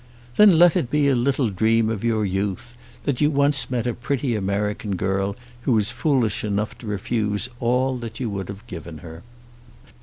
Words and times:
"Then 0.35 0.57
let 0.57 0.75
it 0.75 0.89
be 0.89 1.07
a 1.09 1.15
little 1.15 1.51
dream 1.51 1.87
of 1.87 2.03
your 2.03 2.25
youth, 2.25 2.73
that 3.03 3.21
you 3.21 3.29
once 3.29 3.69
met 3.69 3.85
a 3.85 3.93
pretty 3.93 4.35
American 4.35 4.95
girl 4.95 5.35
who 5.61 5.73
was 5.73 5.91
foolish 5.91 6.43
enough 6.43 6.75
to 6.79 6.87
refuse 6.87 7.49
all 7.59 7.99
that 7.99 8.19
you 8.19 8.27
would 8.27 8.47
have 8.47 8.65
given 8.65 8.97
her." 9.05 9.21